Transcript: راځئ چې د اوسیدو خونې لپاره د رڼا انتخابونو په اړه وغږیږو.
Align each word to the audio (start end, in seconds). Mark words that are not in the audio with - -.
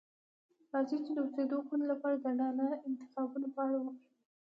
راځئ 0.73 0.97
چې 1.05 1.11
د 1.13 1.17
اوسیدو 1.25 1.65
خونې 1.65 1.85
لپاره 1.93 2.15
د 2.19 2.25
رڼا 2.39 2.69
انتخابونو 2.87 3.47
په 3.55 3.59
اړه 3.67 3.77
وغږیږو. 3.79 4.13